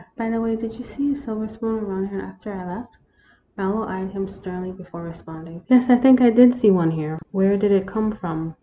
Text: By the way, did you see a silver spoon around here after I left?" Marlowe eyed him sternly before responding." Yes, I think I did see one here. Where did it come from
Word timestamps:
By 0.17 0.31
the 0.31 0.41
way, 0.41 0.55
did 0.55 0.73
you 0.73 0.83
see 0.83 1.11
a 1.11 1.15
silver 1.15 1.47
spoon 1.47 1.83
around 1.83 2.07
here 2.07 2.21
after 2.21 2.51
I 2.51 2.65
left?" 2.65 2.97
Marlowe 3.55 3.85
eyed 3.85 4.09
him 4.09 4.27
sternly 4.27 4.71
before 4.71 5.03
responding." 5.03 5.61
Yes, 5.67 5.91
I 5.91 5.95
think 5.95 6.21
I 6.21 6.31
did 6.31 6.55
see 6.55 6.71
one 6.71 6.89
here. 6.89 7.19
Where 7.29 7.55
did 7.55 7.71
it 7.71 7.85
come 7.85 8.11
from 8.11 8.55